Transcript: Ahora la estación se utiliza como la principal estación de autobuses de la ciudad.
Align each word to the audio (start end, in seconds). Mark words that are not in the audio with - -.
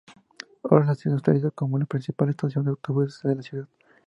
Ahora 0.63 0.83
la 0.85 0.91
estación 0.93 1.13
se 1.13 1.19
utiliza 1.19 1.51
como 1.51 1.77
la 1.77 1.85
principal 1.85 2.29
estación 2.29 2.63
de 2.65 2.71
autobuses 2.71 3.21
de 3.21 3.35
la 3.35 3.43
ciudad. 3.43 3.67